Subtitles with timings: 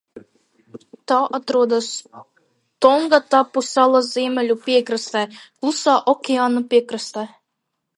[1.11, 1.91] Tā atrodas
[2.87, 7.33] Tongatapu salas ziemeļu piekrastē, Klusā okeāna piekrastē.